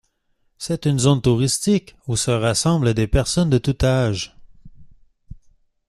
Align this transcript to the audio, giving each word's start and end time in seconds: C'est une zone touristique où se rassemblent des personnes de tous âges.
C'est 0.57 0.87
une 0.87 0.97
zone 0.97 1.21
touristique 1.21 1.95
où 2.07 2.15
se 2.15 2.31
rassemblent 2.31 2.95
des 2.95 3.05
personnes 3.05 3.51
de 3.51 3.59
tous 3.59 3.85
âges. 3.85 4.35